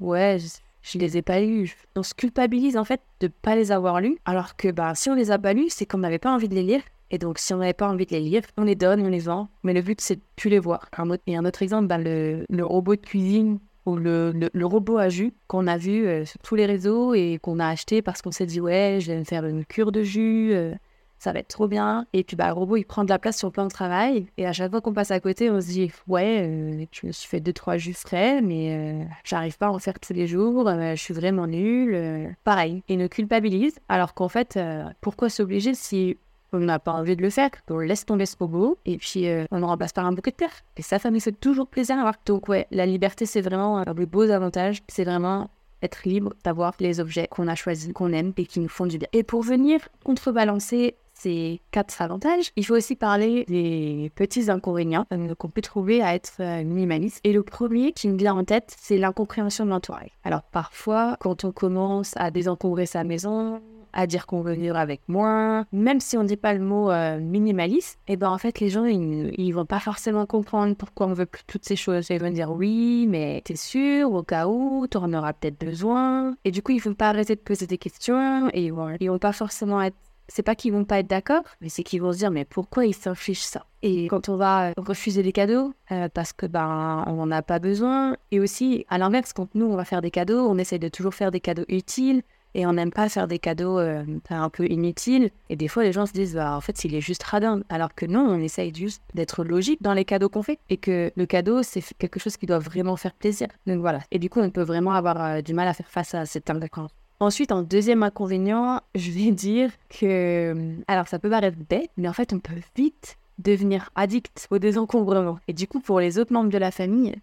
Ouais, 0.00 0.38
je, 0.82 0.98
ne 0.98 1.02
les 1.02 1.18
ai 1.18 1.22
pas 1.22 1.40
lus. 1.40 1.76
On 1.94 2.02
se 2.02 2.14
culpabilise 2.14 2.76
en 2.76 2.84
fait 2.84 3.02
de 3.20 3.26
ne 3.26 3.32
pas 3.42 3.54
les 3.54 3.70
avoir 3.70 4.00
lus, 4.00 4.18
alors 4.24 4.56
que 4.56 4.68
ben, 4.70 4.94
si 4.94 5.10
on 5.10 5.14
les 5.14 5.30
a 5.30 5.38
pas 5.38 5.52
lus, 5.52 5.68
c'est 5.68 5.86
qu'on 5.86 5.98
n'avait 5.98 6.18
pas 6.18 6.32
envie 6.32 6.48
de 6.48 6.54
les 6.54 6.62
lire. 6.62 6.82
Et 7.10 7.16
donc, 7.16 7.38
si 7.38 7.54
on 7.54 7.58
n'avait 7.58 7.72
pas 7.72 7.88
envie 7.88 8.04
de 8.04 8.12
les 8.12 8.20
lire, 8.20 8.42
on 8.58 8.64
les 8.64 8.74
donne, 8.74 9.00
on 9.00 9.08
les 9.08 9.18
vend. 9.18 9.48
Mais 9.62 9.72
le 9.72 9.80
but, 9.80 9.98
c'est 10.00 10.16
de 10.16 10.22
plus 10.36 10.50
les 10.50 10.58
voir. 10.58 10.88
Un 10.96 11.08
autre, 11.08 11.22
et 11.26 11.36
un 11.36 11.44
autre 11.46 11.62
exemple, 11.62 11.86
ben, 11.86 11.98
le, 11.98 12.44
le 12.50 12.64
robot 12.64 12.96
de 12.96 13.00
cuisine 13.00 13.58
le, 13.96 14.64
robot 14.64 14.98
à 14.98 15.08
jus 15.08 15.32
qu'on 15.46 15.66
a 15.66 15.76
vu 15.76 16.06
euh, 16.06 16.24
sur 16.24 16.38
tous 16.40 16.54
les 16.54 16.66
réseaux 16.66 17.14
et 17.14 17.38
qu'on 17.40 17.58
a 17.58 17.66
acheté 17.66 18.02
parce 18.02 18.22
qu'on 18.22 18.32
s'est 18.32 18.46
dit 18.46 18.60
ouais, 18.60 18.98
je 19.00 19.12
vais 19.12 19.18
me 19.18 19.24
faire 19.24 19.44
une 19.44 19.64
cure 19.64 19.92
de 19.92 20.02
jus, 20.02 20.50
euh, 20.52 20.74
ça 21.18 21.32
va 21.32 21.40
être 21.40 21.48
trop 21.48 21.68
bien. 21.68 22.06
Et 22.12 22.24
puis 22.24 22.36
bah, 22.36 22.48
le 22.48 22.52
robot 22.52 22.76
il 22.76 22.84
prend 22.84 23.04
de 23.04 23.08
la 23.08 23.18
place 23.18 23.38
sur 23.38 23.48
le 23.48 23.52
plan 23.52 23.64
de 23.64 23.70
travail 23.70 24.26
et 24.36 24.46
à 24.46 24.52
chaque 24.52 24.70
fois 24.70 24.80
qu'on 24.80 24.92
passe 24.92 25.10
à 25.10 25.20
côté, 25.20 25.50
on 25.50 25.60
se 25.60 25.66
dit 25.68 25.90
ouais, 26.06 26.46
euh, 26.46 26.84
je 26.92 27.06
me 27.06 27.12
suis 27.12 27.28
fait 27.28 27.40
deux 27.40 27.52
trois 27.52 27.76
jus 27.76 27.94
frais, 27.94 28.40
mais 28.42 29.06
j'arrive 29.24 29.56
pas 29.58 29.66
à 29.66 29.70
en 29.70 29.78
faire 29.78 29.98
tous 29.98 30.12
les 30.12 30.26
jours, 30.26 30.68
je 30.68 31.00
suis 31.00 31.14
vraiment 31.14 31.46
nulle. 31.46 32.34
pareil, 32.44 32.82
et 32.88 32.96
ne 32.96 33.06
culpabilise 33.06 33.78
alors 33.88 34.14
qu'en 34.14 34.28
fait, 34.28 34.58
pourquoi 35.00 35.28
s'obliger 35.28 35.74
si 35.74 36.16
on 36.52 36.58
n'a 36.58 36.78
pas 36.78 36.92
envie 36.92 37.16
de 37.16 37.22
le 37.22 37.30
faire, 37.30 37.50
on 37.68 37.78
laisse 37.78 38.06
tomber 38.06 38.26
ce 38.26 38.36
robot 38.38 38.78
et 38.86 38.96
puis 38.96 39.28
euh, 39.28 39.44
on 39.50 39.58
le 39.58 39.66
remplace 39.66 39.92
par 39.92 40.06
un 40.06 40.12
bouquet 40.12 40.30
de 40.30 40.36
terre. 40.36 40.62
Et 40.76 40.82
ça, 40.82 40.98
ça 40.98 41.10
nous 41.10 41.20
fait 41.20 41.32
toujours 41.32 41.66
plaisir 41.66 41.96
à 41.98 42.02
voir. 42.02 42.14
Donc 42.26 42.48
ouais, 42.48 42.66
la 42.70 42.86
liberté, 42.86 43.26
c'est 43.26 43.40
vraiment 43.40 43.78
un 43.78 43.94
des 43.94 44.06
beaux 44.06 44.30
avantages. 44.30 44.82
C'est 44.88 45.04
vraiment 45.04 45.50
être 45.82 46.02
libre 46.04 46.34
d'avoir 46.44 46.74
les 46.80 47.00
objets 47.00 47.28
qu'on 47.28 47.48
a 47.48 47.54
choisis, 47.54 47.92
qu'on 47.92 48.12
aime 48.12 48.32
et 48.36 48.46
qui 48.46 48.60
nous 48.60 48.68
font 48.68 48.86
du 48.86 48.98
bien. 48.98 49.08
Et 49.12 49.22
pour 49.22 49.42
venir 49.42 49.80
contrebalancer 50.04 50.96
ces 51.14 51.60
quatre 51.72 52.00
avantages, 52.00 52.52
il 52.56 52.64
faut 52.64 52.76
aussi 52.76 52.94
parler 52.94 53.44
des 53.48 54.10
petits 54.14 54.50
inconvénients 54.50 55.04
euh, 55.12 55.34
qu'on 55.34 55.48
peut 55.48 55.62
trouver 55.62 56.00
à 56.00 56.14
être 56.14 56.34
euh, 56.40 56.62
minimaliste. 56.62 57.20
Et 57.24 57.32
le 57.32 57.42
premier 57.42 57.92
qui 57.92 58.08
me 58.08 58.16
vient 58.16 58.34
en 58.34 58.44
tête, 58.44 58.74
c'est 58.78 58.98
l'incompréhension 58.98 59.64
de 59.64 59.70
l'entourage. 59.70 60.10
Alors 60.24 60.42
parfois, 60.42 61.16
quand 61.20 61.44
on 61.44 61.50
commence 61.50 62.12
à 62.16 62.30
désencombrer 62.30 62.86
sa 62.86 63.02
maison, 63.02 63.60
à 63.98 64.06
dire 64.06 64.26
qu'on 64.26 64.42
veut 64.42 64.54
vivre 64.54 64.76
avec 64.76 65.00
moins, 65.08 65.66
même 65.72 65.98
si 65.98 66.16
on 66.16 66.22
dit 66.22 66.36
pas 66.36 66.54
le 66.54 66.60
mot 66.60 66.88
euh, 66.88 67.18
minimaliste, 67.18 67.98
et 68.06 68.12
eh 68.12 68.16
ben 68.16 68.30
en 68.30 68.38
fait 68.38 68.60
les 68.60 68.68
gens 68.68 68.84
ils, 68.84 69.34
ils, 69.36 69.50
vont 69.50 69.66
pas 69.66 69.80
forcément 69.80 70.24
comprendre 70.24 70.76
pourquoi 70.76 71.08
on 71.08 71.14
veut 71.14 71.26
plus 71.26 71.42
toutes 71.48 71.64
ces 71.64 71.74
choses. 71.74 72.06
Ils 72.10 72.20
vont 72.20 72.30
dire 72.30 72.52
oui, 72.52 73.06
mais 73.08 73.42
t'es 73.44 73.56
sûr 73.56 74.12
au 74.12 74.22
cas 74.22 74.46
où 74.46 74.86
tu 74.88 74.96
en 74.98 75.12
auras 75.12 75.32
peut-être 75.32 75.58
besoin. 75.58 76.36
Et 76.44 76.52
du 76.52 76.62
coup 76.62 76.70
ils 76.70 76.80
vont 76.80 76.94
pas 76.94 77.08
arrêter 77.08 77.34
de 77.34 77.40
poser 77.40 77.66
des 77.66 77.76
questions 77.76 78.48
et 78.52 78.66
ils 78.66 78.72
vont, 78.72 78.96
vont 79.00 79.18
pas 79.18 79.32
forcément 79.32 79.82
être 79.82 79.96
c'est 80.28 80.42
pas 80.42 80.54
qu'ils 80.54 80.72
vont 80.72 80.84
pas 80.84 80.98
être 80.98 81.06
d'accord, 81.06 81.42
mais 81.60 81.70
c'est 81.70 81.82
qu'ils 81.82 82.02
vont 82.02 82.12
se 82.12 82.18
dire 82.18 82.30
mais 82.30 82.44
pourquoi 82.44 82.84
ils 82.84 82.94
s'infligent 82.94 83.42
ça? 83.42 83.64
Et 83.82 84.06
quand 84.08 84.28
on 84.28 84.36
va 84.36 84.72
refuser 84.76 85.22
des 85.22 85.32
cadeaux 85.32 85.72
euh, 85.90 86.08
parce 86.12 86.32
que 86.32 86.46
ben 86.46 87.02
on 87.06 87.14
n'en 87.14 87.30
a 87.30 87.42
pas 87.42 87.58
besoin, 87.58 88.16
et 88.30 88.38
aussi 88.38 88.84
à 88.90 88.98
l'inverse 88.98 89.32
quand 89.32 89.54
nous 89.54 89.66
on 89.66 89.74
va 89.74 89.84
faire 89.84 90.02
des 90.02 90.10
cadeaux, 90.10 90.46
on 90.46 90.58
essaie 90.58 90.78
de 90.78 90.88
toujours 90.88 91.14
faire 91.14 91.30
des 91.30 91.40
cadeaux 91.40 91.64
utiles 91.68 92.22
et 92.58 92.66
on 92.66 92.72
n'aime 92.72 92.90
pas 92.90 93.08
faire 93.08 93.28
des 93.28 93.38
cadeaux 93.38 93.78
euh, 93.78 94.02
un 94.30 94.50
peu 94.50 94.66
inutiles. 94.66 95.30
Et 95.48 95.54
des 95.54 95.68
fois, 95.68 95.84
les 95.84 95.92
gens 95.92 96.06
se 96.06 96.12
disent, 96.12 96.34
bah, 96.34 96.56
en 96.56 96.60
fait, 96.60 96.84
il 96.84 96.92
est 96.92 97.00
juste 97.00 97.22
radin. 97.22 97.60
Alors 97.68 97.94
que 97.94 98.04
non, 98.04 98.26
on 98.28 98.40
essaye 98.40 98.74
juste 98.74 99.00
d'être 99.14 99.44
logique 99.44 99.80
dans 99.80 99.94
les 99.94 100.04
cadeaux 100.04 100.28
qu'on 100.28 100.42
fait. 100.42 100.58
Et 100.68 100.76
que 100.76 101.12
le 101.14 101.26
cadeau, 101.26 101.62
c'est 101.62 101.84
quelque 101.98 102.18
chose 102.18 102.36
qui 102.36 102.46
doit 102.46 102.58
vraiment 102.58 102.96
faire 102.96 103.14
plaisir. 103.14 103.46
Donc 103.68 103.78
voilà. 103.78 104.00
Et 104.10 104.18
du 104.18 104.28
coup, 104.28 104.40
on 104.40 104.50
peut 104.50 104.62
vraiment 104.62 104.90
avoir 104.90 105.22
euh, 105.22 105.40
du 105.40 105.54
mal 105.54 105.68
à 105.68 105.72
faire 105.72 105.86
face 105.86 106.16
à 106.16 106.26
cette 106.26 106.50
incohérence. 106.50 106.90
Ensuite, 107.20 107.52
en 107.52 107.62
deuxième 107.62 108.02
inconvénient, 108.02 108.80
je 108.96 109.12
vais 109.12 109.30
dire 109.30 109.70
que, 109.88 110.52
euh, 110.52 110.74
alors 110.88 111.06
ça 111.06 111.20
peut 111.20 111.30
paraître 111.30 111.58
bête, 111.70 111.90
mais 111.96 112.08
en 112.08 112.12
fait, 112.12 112.32
on 112.32 112.40
peut 112.40 112.60
vite 112.74 113.18
devenir 113.38 113.90
addict 113.94 114.48
au 114.50 114.58
désencombrement. 114.58 115.38
Et 115.46 115.52
du 115.52 115.68
coup, 115.68 115.78
pour 115.78 116.00
les 116.00 116.18
autres 116.18 116.32
membres 116.32 116.50
de 116.50 116.58
la 116.58 116.72
famille, 116.72 117.14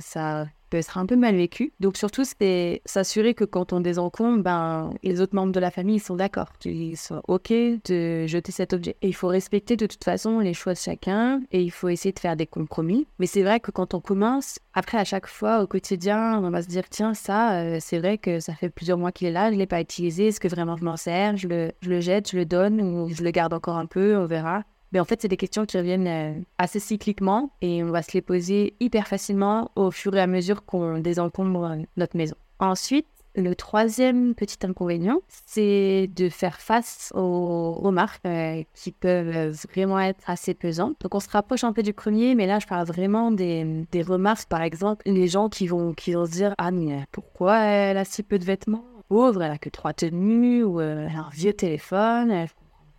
ça 0.00 0.46
peut 0.70 0.78
être 0.78 0.96
un 0.96 1.06
peu 1.06 1.16
mal 1.16 1.36
vécu. 1.36 1.72
Donc 1.80 1.96
surtout, 1.96 2.22
c'est 2.24 2.80
s'assurer 2.84 3.34
que 3.34 3.44
quand 3.44 3.72
on 3.72 3.80
désencombre, 3.80 4.42
ben, 4.42 4.94
les 5.02 5.20
autres 5.20 5.34
membres 5.34 5.52
de 5.52 5.60
la 5.60 5.70
famille 5.70 5.98
sont 5.98 6.16
d'accord, 6.16 6.52
qu'ils 6.58 6.96
sont 6.96 7.20
OK 7.28 7.50
de 7.50 8.26
jeter 8.26 8.52
cet 8.52 8.72
objet. 8.72 8.96
Et 9.02 9.08
il 9.08 9.14
faut 9.14 9.28
respecter 9.28 9.76
de 9.76 9.86
toute 9.86 10.04
façon 10.04 10.38
les 10.38 10.54
choix 10.54 10.72
de 10.72 10.78
chacun 10.78 11.40
et 11.52 11.62
il 11.62 11.70
faut 11.70 11.88
essayer 11.88 12.12
de 12.12 12.18
faire 12.18 12.36
des 12.36 12.46
compromis. 12.46 13.06
Mais 13.18 13.26
c'est 13.26 13.42
vrai 13.42 13.60
que 13.60 13.70
quand 13.70 13.94
on 13.94 14.00
commence, 14.00 14.58
après 14.72 14.98
à 14.98 15.04
chaque 15.04 15.26
fois 15.26 15.62
au 15.62 15.66
quotidien, 15.66 16.42
on 16.42 16.50
va 16.50 16.62
se 16.62 16.68
dire 16.68 16.88
tiens 16.88 17.14
ça, 17.14 17.60
euh, 17.60 17.78
c'est 17.80 17.98
vrai 17.98 18.18
que 18.18 18.40
ça 18.40 18.54
fait 18.54 18.70
plusieurs 18.70 18.98
mois 18.98 19.12
qu'il 19.12 19.26
est 19.26 19.32
là, 19.32 19.48
je 19.48 19.54
ne 19.54 19.58
l'ai 19.58 19.66
pas 19.66 19.80
utilisé, 19.80 20.28
est-ce 20.28 20.40
que 20.40 20.48
vraiment 20.48 20.76
je 20.76 20.84
m'en 20.84 20.96
sers, 20.96 21.36
je 21.36 21.48
le, 21.48 21.72
je 21.80 21.90
le 21.90 22.00
jette, 22.00 22.30
je 22.30 22.36
le 22.36 22.44
donne 22.44 22.80
ou 22.80 23.08
je 23.12 23.22
le 23.22 23.30
garde 23.30 23.52
encore 23.52 23.76
un 23.76 23.86
peu, 23.86 24.16
on 24.16 24.26
verra. 24.26 24.62
Mais 24.92 25.00
en 25.00 25.04
fait, 25.04 25.22
c'est 25.22 25.28
des 25.28 25.36
questions 25.36 25.66
qui 25.66 25.76
reviennent 25.76 26.06
euh, 26.06 26.40
assez 26.58 26.80
cycliquement 26.80 27.50
et 27.60 27.82
on 27.84 27.90
va 27.90 28.02
se 28.02 28.12
les 28.12 28.22
poser 28.22 28.74
hyper 28.80 29.06
facilement 29.06 29.70
au 29.76 29.90
fur 29.90 30.16
et 30.16 30.20
à 30.20 30.26
mesure 30.26 30.64
qu'on 30.64 30.98
désencombre 30.98 31.76
notre 31.96 32.16
maison. 32.16 32.36
Ensuite, 32.58 33.06
Le 33.36 33.54
troisième 33.54 34.34
petit 34.34 34.58
inconvénient, 34.66 35.20
c'est 35.46 36.10
de 36.16 36.28
faire 36.28 36.60
face 36.60 37.12
aux 37.14 37.74
remarques 37.74 38.20
euh, 38.26 38.64
qui 38.74 38.90
peuvent 38.90 39.50
vraiment 39.72 40.00
être 40.00 40.28
assez 40.28 40.52
pesantes. 40.52 40.96
Donc 41.00 41.14
on 41.14 41.20
se 41.20 41.30
rapproche 41.30 41.62
un 41.62 41.72
peu 41.72 41.84
du 41.84 41.92
premier, 41.92 42.34
mais 42.34 42.48
là 42.48 42.58
je 42.58 42.66
parle 42.66 42.86
vraiment 42.88 43.30
des, 43.30 43.86
des 43.92 44.02
remarques, 44.02 44.48
par 44.48 44.62
exemple, 44.62 45.02
les 45.06 45.28
gens 45.28 45.48
qui 45.48 45.68
vont, 45.68 45.94
qui 45.94 46.12
vont 46.12 46.26
se 46.26 46.32
dire 46.32 46.54
Ah, 46.58 46.72
mais 46.72 47.04
pourquoi 47.12 47.58
elle 47.58 47.98
a 47.98 48.04
si 48.04 48.24
peu 48.24 48.36
de 48.36 48.44
vêtements 48.44 48.84
pauvre, 49.08 49.42
elle 49.42 49.50
a 49.52 49.58
que 49.58 49.68
trois 49.68 49.92
tenues, 49.92 50.62
ou 50.62 50.80
euh, 50.80 51.08
un 51.08 51.28
vieux 51.32 51.52
téléphone, 51.52 52.46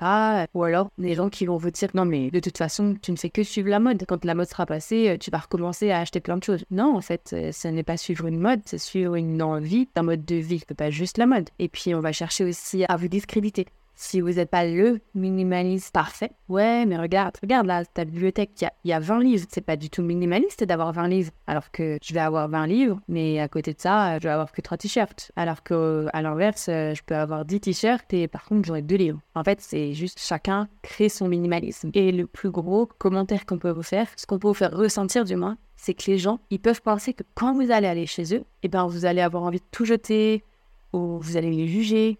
pas. 0.01 0.47
Ou 0.55 0.63
alors, 0.63 0.89
les 0.97 1.13
gens 1.13 1.29
qui 1.29 1.45
vont 1.45 1.57
vous 1.57 1.69
dire 1.69 1.89
non, 1.93 2.05
mais 2.05 2.31
de 2.31 2.39
toute 2.39 2.57
façon, 2.57 2.95
tu 3.01 3.11
ne 3.11 3.17
fais 3.17 3.29
que 3.29 3.43
suivre 3.43 3.69
la 3.69 3.79
mode. 3.79 4.03
Quand 4.07 4.25
la 4.25 4.33
mode 4.33 4.49
sera 4.49 4.65
passée, 4.65 5.09
euh, 5.09 5.17
tu 5.17 5.29
vas 5.29 5.37
recommencer 5.37 5.91
à 5.91 5.99
acheter 5.99 6.19
plein 6.19 6.37
de 6.37 6.43
choses. 6.43 6.65
Non, 6.71 6.97
en 6.97 7.01
fait, 7.01 7.31
euh, 7.33 7.51
ce 7.51 7.67
n'est 7.67 7.83
pas 7.83 7.97
suivre 7.97 8.25
une 8.25 8.39
mode, 8.39 8.61
c'est 8.65 8.79
suivre 8.79 9.15
une 9.15 9.41
envie, 9.41 9.87
un 9.95 10.03
mode 10.03 10.25
de 10.25 10.35
vie, 10.35 10.63
pas 10.75 10.89
juste 10.89 11.19
la 11.19 11.27
mode. 11.27 11.49
Et 11.59 11.69
puis, 11.69 11.93
on 11.93 11.99
va 11.99 12.11
chercher 12.11 12.43
aussi 12.43 12.83
à 12.89 12.97
vous 12.97 13.07
discréditer 13.07 13.67
si 14.01 14.19
vous 14.19 14.31
n'êtes 14.31 14.49
pas 14.49 14.65
le 14.65 14.99
minimaliste 15.13 15.93
parfait, 15.93 16.31
ouais, 16.49 16.85
mais 16.87 16.97
regarde, 16.97 17.37
regarde 17.41 17.67
là, 17.67 17.85
ta 17.85 18.03
bibliothèque, 18.03 18.65
il 18.83 18.89
y, 18.89 18.93
a 18.93 18.99
20 18.99 19.19
livres. 19.19 19.45
C'est 19.49 19.61
pas 19.61 19.75
du 19.75 19.89
tout 19.91 20.01
minimaliste 20.01 20.63
d'avoir 20.63 20.91
20 20.91 21.07
livres. 21.07 21.31
Alors 21.45 21.69
que 21.71 21.99
je 22.01 22.13
vais 22.13 22.19
avoir 22.19 22.49
20 22.49 22.65
livres, 22.65 22.99
mais 23.07 23.39
à 23.39 23.47
côté 23.47 23.73
de 23.73 23.79
ça, 23.79 24.17
je 24.17 24.23
vais 24.23 24.33
avoir 24.33 24.51
que 24.51 24.61
3 24.61 24.77
t-shirts. 24.79 25.31
Alors 25.35 25.61
qu'à 25.61 26.21
l'inverse, 26.21 26.65
je 26.67 27.01
peux 27.05 27.15
avoir 27.15 27.45
10 27.45 27.59
t-shirts 27.59 28.11
et 28.13 28.27
par 28.27 28.45
contre, 28.45 28.65
j'aurai 28.67 28.81
2 28.81 28.95
livres. 28.95 29.19
En 29.35 29.43
fait, 29.43 29.61
c'est 29.61 29.93
juste 29.93 30.19
chacun 30.19 30.67
crée 30.81 31.09
son 31.09 31.27
minimalisme. 31.27 31.91
Et 31.93 32.11
le 32.11 32.25
plus 32.25 32.49
gros 32.49 32.87
commentaire 32.87 33.45
qu'on 33.45 33.59
peut 33.59 33.69
vous 33.69 33.83
faire, 33.83 34.07
ce 34.15 34.25
qu'on 34.25 34.39
peut 34.39 34.47
vous 34.47 34.53
faire 34.55 34.75
ressentir 34.75 35.25
du 35.25 35.35
moins, 35.35 35.57
c'est 35.75 35.93
que 35.93 36.09
les 36.09 36.17
gens, 36.17 36.39
ils 36.49 36.59
peuvent 36.59 36.81
penser 36.81 37.13
que 37.13 37.23
quand 37.35 37.53
vous 37.53 37.69
allez 37.69 37.87
aller 37.87 38.07
chez 38.07 38.35
eux, 38.35 38.43
eh 38.63 38.67
ben, 38.67 38.87
vous 38.87 39.05
allez 39.05 39.21
avoir 39.21 39.43
envie 39.43 39.59
de 39.59 39.65
tout 39.71 39.85
jeter, 39.85 40.43
ou 40.93 41.19
vous 41.19 41.37
allez 41.37 41.51
les 41.51 41.67
juger, 41.67 42.19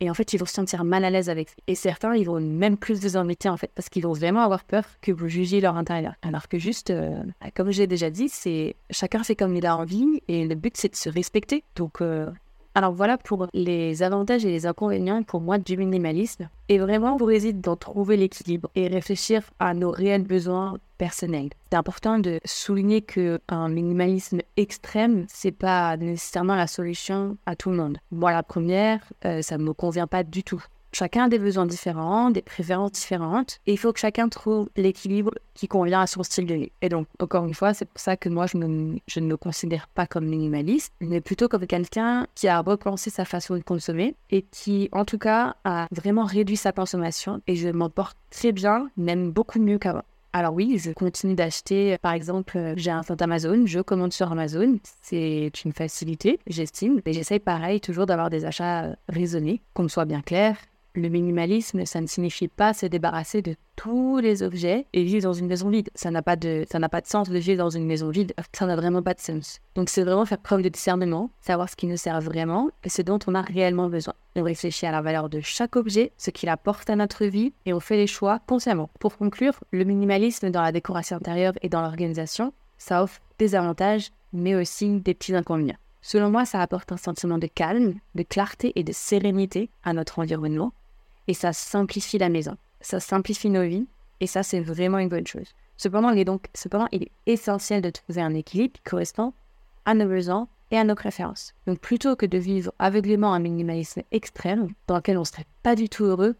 et 0.00 0.10
en 0.10 0.14
fait, 0.14 0.32
ils 0.32 0.38
vont 0.38 0.46
se 0.46 0.54
sentir 0.54 0.84
mal 0.84 1.04
à 1.04 1.10
l'aise 1.10 1.28
avec. 1.28 1.48
Et 1.66 1.74
certains, 1.74 2.14
ils 2.14 2.24
vont 2.24 2.40
même 2.40 2.76
plus 2.76 3.00
vous 3.00 3.16
embêter 3.16 3.48
en 3.48 3.56
fait, 3.56 3.70
parce 3.74 3.88
qu'ils 3.88 4.04
vont 4.04 4.12
vraiment 4.12 4.42
avoir 4.42 4.64
peur 4.64 4.84
que 5.00 5.12
vous 5.12 5.28
jugiez 5.28 5.60
leur 5.60 5.76
intérieur. 5.76 6.14
Alors 6.22 6.48
que 6.48 6.58
juste, 6.58 6.90
euh, 6.90 7.22
comme 7.54 7.70
j'ai 7.70 7.86
déjà 7.86 8.10
dit, 8.10 8.28
c'est 8.28 8.76
chacun 8.90 9.22
fait 9.24 9.36
comme 9.36 9.56
il 9.56 9.66
a 9.66 9.76
envie, 9.76 10.22
et 10.28 10.46
le 10.46 10.54
but 10.54 10.76
c'est 10.76 10.90
de 10.90 10.96
se 10.96 11.08
respecter. 11.08 11.64
Donc 11.74 12.00
euh, 12.00 12.30
alors 12.74 12.92
voilà 12.92 13.18
pour 13.18 13.48
les 13.54 14.04
avantages 14.04 14.44
et 14.44 14.50
les 14.50 14.66
inconvénients 14.66 15.24
pour 15.24 15.40
moi 15.40 15.58
du 15.58 15.76
minimalisme. 15.76 16.48
Et 16.68 16.78
vraiment, 16.78 17.16
vous 17.16 17.24
réside 17.24 17.60
dans 17.60 17.74
trouver 17.74 18.16
l'équilibre 18.16 18.70
et 18.76 18.86
réfléchir 18.86 19.42
à 19.58 19.74
nos 19.74 19.90
réels 19.90 20.22
besoins 20.22 20.78
personnels. 20.98 21.50
C'est 21.70 21.76
important 21.76 22.18
de 22.18 22.40
souligner 22.44 23.00
que 23.00 23.40
un 23.48 23.68
minimalisme 23.68 24.40
extrême, 24.56 25.24
c'est 25.28 25.52
pas 25.52 25.96
nécessairement 25.96 26.56
la 26.56 26.66
solution 26.66 27.38
à 27.46 27.56
tout 27.56 27.70
le 27.70 27.76
monde. 27.76 27.98
Moi, 28.10 28.32
la 28.32 28.42
première, 28.42 29.00
euh, 29.24 29.40
ça 29.42 29.56
ne 29.56 29.64
me 29.64 29.72
convient 29.72 30.06
pas 30.06 30.24
du 30.24 30.42
tout. 30.42 30.62
Chacun 30.92 31.24
a 31.24 31.28
des 31.28 31.38
besoins 31.38 31.66
différents, 31.66 32.30
des 32.30 32.40
préférences 32.40 32.92
différentes, 32.92 33.60
et 33.66 33.72
il 33.72 33.76
faut 33.78 33.92
que 33.92 34.00
chacun 34.00 34.28
trouve 34.30 34.70
l'équilibre 34.74 35.34
qui 35.52 35.68
convient 35.68 36.00
à 36.00 36.06
son 36.06 36.22
style 36.22 36.46
de 36.46 36.54
vie. 36.54 36.72
Et 36.80 36.88
donc, 36.88 37.06
encore 37.20 37.44
une 37.44 37.52
fois, 37.52 37.74
c'est 37.74 37.84
pour 37.84 38.00
ça 38.00 38.16
que 38.16 38.30
moi, 38.30 38.46
je, 38.46 38.56
je, 39.06 39.20
ne 39.20 39.26
me 39.26 39.36
considère 39.36 39.86
pas 39.88 40.06
comme 40.06 40.24
minimaliste, 40.24 40.94
mais 41.00 41.20
plutôt 41.20 41.46
comme 41.46 41.66
quelqu'un 41.66 42.26
qui 42.34 42.48
a 42.48 42.60
repensé 42.60 43.10
sa 43.10 43.26
façon 43.26 43.54
de 43.56 43.62
consommer 43.62 44.14
et 44.30 44.42
qui, 44.42 44.88
en 44.92 45.04
tout 45.04 45.18
cas, 45.18 45.56
a 45.64 45.88
vraiment 45.90 46.24
réduit 46.24 46.56
sa 46.56 46.72
consommation, 46.72 47.42
et 47.46 47.54
je 47.54 47.68
m'en 47.68 47.90
porte 47.90 48.16
très 48.30 48.52
bien, 48.52 48.88
même 48.96 49.30
beaucoup 49.30 49.60
mieux 49.60 49.78
qu'avant. 49.78 50.04
Alors 50.38 50.54
oui, 50.54 50.78
je 50.78 50.92
continue 50.92 51.34
d'acheter. 51.34 51.98
Par 51.98 52.12
exemple, 52.12 52.74
j'ai 52.76 52.92
un 52.92 53.02
compte 53.02 53.20
Amazon, 53.20 53.66
je 53.66 53.80
commande 53.80 54.12
sur 54.12 54.30
Amazon. 54.30 54.78
C'est 55.02 55.50
une 55.64 55.72
facilité, 55.72 56.38
j'estime. 56.46 57.00
Et 57.06 57.12
j'essaye 57.12 57.40
pareil 57.40 57.80
toujours 57.80 58.06
d'avoir 58.06 58.30
des 58.30 58.44
achats 58.44 58.94
raisonnés, 59.08 59.62
qu'on 59.74 59.88
soit 59.88 60.04
bien 60.04 60.20
clair, 60.20 60.56
le 60.94 61.08
minimalisme, 61.08 61.84
ça 61.86 62.00
ne 62.00 62.06
signifie 62.06 62.48
pas 62.48 62.74
se 62.74 62.86
débarrasser 62.86 63.42
de 63.42 63.54
tous 63.76 64.18
les 64.18 64.42
objets 64.42 64.86
et 64.92 65.04
vivre 65.04 65.22
dans 65.22 65.32
une 65.32 65.46
maison 65.46 65.68
vide. 65.68 65.90
Ça 65.94 66.10
n'a 66.10 66.22
pas 66.22 66.36
de, 66.36 66.64
ça 66.70 66.78
n'a 66.78 66.88
pas 66.88 67.00
de 67.00 67.06
sens 67.06 67.28
de 67.28 67.38
vivre 67.38 67.58
dans 67.58 67.70
une 67.70 67.86
maison 67.86 68.10
vide. 68.10 68.34
Ça 68.52 68.66
n'a 68.66 68.74
vraiment 68.74 69.02
pas 69.02 69.14
de 69.14 69.20
sens. 69.20 69.60
Donc 69.74 69.88
c'est 69.88 70.02
vraiment 70.02 70.26
faire 70.26 70.38
preuve 70.38 70.62
de 70.62 70.68
discernement, 70.68 71.30
savoir 71.40 71.68
ce 71.68 71.76
qui 71.76 71.86
nous 71.86 71.96
sert 71.96 72.20
vraiment 72.20 72.70
et 72.82 72.88
ce 72.88 73.02
dont 73.02 73.18
on 73.26 73.34
a 73.34 73.42
réellement 73.42 73.88
besoin. 73.88 74.14
On 74.34 74.42
réfléchit 74.42 74.86
à 74.86 74.92
la 74.92 75.00
valeur 75.00 75.28
de 75.28 75.40
chaque 75.40 75.76
objet, 75.76 76.12
ce 76.16 76.30
qu'il 76.30 76.48
apporte 76.48 76.90
à 76.90 76.96
notre 76.96 77.24
vie 77.26 77.52
et 77.66 77.72
on 77.72 77.80
fait 77.80 77.96
les 77.96 78.06
choix 78.06 78.40
consciemment. 78.46 78.90
Pour 78.98 79.16
conclure, 79.16 79.54
le 79.70 79.84
minimalisme 79.84 80.50
dans 80.50 80.62
la 80.62 80.72
décoration 80.72 81.16
intérieure 81.16 81.54
et 81.62 81.68
dans 81.68 81.82
l'organisation, 81.82 82.52
ça 82.78 83.02
offre 83.02 83.20
des 83.38 83.54
avantages 83.54 84.10
mais 84.32 84.54
aussi 84.54 85.00
des 85.00 85.14
petits 85.14 85.34
inconvénients. 85.34 85.78
Selon 86.00 86.30
moi, 86.30 86.44
ça 86.44 86.62
apporte 86.62 86.92
un 86.92 86.96
sentiment 86.96 87.38
de 87.38 87.46
calme, 87.46 87.94
de 88.14 88.22
clarté 88.22 88.72
et 88.76 88.84
de 88.84 88.92
sérénité 88.92 89.70
à 89.84 89.92
notre 89.92 90.18
environnement 90.18 90.72
et 91.26 91.34
ça 91.34 91.52
simplifie 91.52 92.18
la 92.18 92.28
maison. 92.28 92.56
Ça 92.80 93.00
simplifie 93.00 93.50
nos 93.50 93.64
vies 93.64 93.86
et 94.20 94.26
ça, 94.26 94.42
c'est 94.42 94.60
vraiment 94.60 94.98
une 94.98 95.08
bonne 95.08 95.26
chose. 95.26 95.54
Cependant, 95.76 96.10
il 96.10 96.18
est 96.18 96.24
donc 96.24 96.46
cependant, 96.54 96.88
il 96.90 97.04
est 97.04 97.12
essentiel 97.26 97.82
de 97.82 97.90
trouver 97.90 98.20
un 98.20 98.34
équilibre 98.34 98.72
qui 98.74 98.82
correspond 98.82 99.32
à 99.84 99.94
nos 99.94 100.06
besoins 100.06 100.48
et 100.70 100.78
à 100.78 100.84
nos 100.84 100.96
préférences. 100.96 101.54
Donc, 101.66 101.78
plutôt 101.78 102.16
que 102.16 102.26
de 102.26 102.38
vivre 102.38 102.72
aveuglément 102.78 103.32
un 103.32 103.38
minimalisme 103.38 104.02
extrême 104.10 104.68
dans 104.86 104.96
lequel 104.96 105.16
on 105.16 105.20
ne 105.20 105.26
serait 105.26 105.46
pas 105.62 105.76
du 105.76 105.88
tout 105.88 106.04
heureux, 106.04 106.34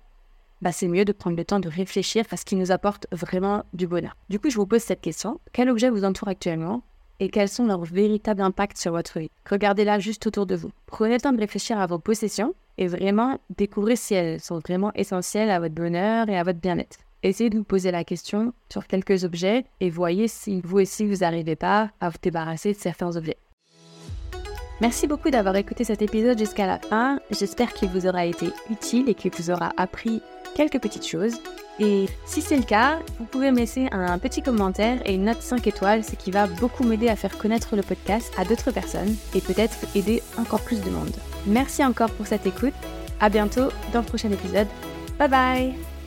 bah, 0.61 0.73
c'est 0.73 0.89
mieux 0.89 1.05
de 1.05 1.13
prendre 1.13 1.37
le 1.37 1.45
temps 1.45 1.61
de 1.61 1.69
réfléchir 1.69 2.25
à 2.31 2.37
ce 2.37 2.45
qui 2.45 2.57
nous 2.57 2.73
apporte 2.73 3.07
vraiment 3.13 3.65
du 3.75 3.87
bonheur. 3.87 4.17
Du 4.29 4.41
coup, 4.41 4.51
je 4.51 4.57
vous 4.57 4.67
pose 4.67 4.83
cette 4.83 5.01
question. 5.01 5.41
Quel 5.53 5.71
objet 5.71 5.89
vous 5.89 6.05
entoure 6.05 6.29
actuellement 6.29 6.83
et 7.21 7.29
quels 7.29 7.49
sont 7.49 7.67
leurs 7.67 7.85
véritables 7.85 8.43
impacts 8.43 8.79
sur 8.79 8.93
votre 8.93 9.19
vie 9.19 9.31
Regardez-la 9.49 9.99
juste 9.99 10.27
autour 10.27 10.47
de 10.47 10.57
vous. 10.57 10.71
Prenez 10.87 11.15
le 11.15 11.21
temps 11.21 11.33
de 11.33 11.41
réfléchir 11.41 11.79
à 11.79 11.87
vos 11.87 11.99
possessions 11.99 12.55
et 12.77 12.87
vraiment 12.87 13.39
découvrir 13.57 13.99
si 13.99 14.15
elles 14.15 14.41
sont 14.41 14.59
vraiment 14.59 14.93
essentielles 14.95 15.51
à 15.51 15.61
votre 15.61 15.75
bonheur 15.75 16.29
et 16.29 16.39
à 16.39 16.43
votre 16.43 16.61
bien-être. 16.61 16.99
Essayez 17.23 17.51
de 17.51 17.59
vous 17.59 17.65
poser 17.65 17.91
la 17.91 18.05
question 18.05 18.53
sur 18.71 18.87
quelques 18.87 19.25
objets 19.25 19.65
et 19.81 19.91
voyez 19.91 20.29
si 20.29 20.61
vous 20.63 20.79
aussi 20.79 21.05
vous 21.05 21.17
n'arrivez 21.17 21.57
pas 21.57 21.91
à 22.01 22.11
vous 22.11 22.19
débarrasser 22.23 22.73
de 22.73 22.79
certains 22.79 23.17
objets. 23.17 23.39
Merci 24.81 25.09
beaucoup 25.09 25.31
d'avoir 25.31 25.57
écouté 25.57 25.83
cet 25.83 26.03
épisode 26.03 26.39
jusqu'à 26.39 26.67
la 26.67 26.79
fin. 26.79 27.19
J'espère 27.33 27.73
qu'il 27.73 27.89
vous 27.89 28.07
aura 28.07 28.25
été 28.27 28.51
utile 28.71 29.09
et 29.09 29.15
qu'il 29.15 29.33
vous 29.33 29.51
aura 29.51 29.73
appris 29.77 30.23
quelques 30.55 30.81
petites 30.81 31.07
choses. 31.07 31.35
Et 31.81 32.07
si 32.27 32.43
c'est 32.43 32.57
le 32.57 32.65
cas, 32.65 32.99
vous 33.19 33.25
pouvez 33.25 33.53
me 33.53 33.59
laisser 33.59 33.89
un 33.93 34.19
petit 34.19 34.43
commentaire 34.43 35.01
et 35.05 35.15
une 35.15 35.25
note 35.25 35.43
5 35.43 35.65
étoiles, 35.67 36.03
ce 36.03 36.17
qui 36.17 36.33
va 36.33 36.47
beaucoup 36.47 36.83
m'aider 36.83 37.09
à 37.09 37.15
faire 37.15 37.39
connaître 37.39 37.77
le 37.77 37.83
podcast 37.83 38.33
à 38.37 38.45
d'autres 38.45 38.73
personnes 38.73 39.15
et 39.35 39.41
peut-être 39.41 39.77
aider 39.95 40.23
encore 40.39 40.61
plus 40.61 40.81
de 40.81 40.91
monde. 40.91 41.15
Merci 41.47 41.85
encore 41.85 42.11
pour 42.11 42.27
cette 42.27 42.47
écoute. 42.47 42.75
À 43.21 43.29
bientôt 43.29 43.69
dans 43.93 44.01
le 44.01 44.07
prochain 44.07 44.31
épisode. 44.31 44.69
Bye 45.19 45.29
bye 45.29 45.98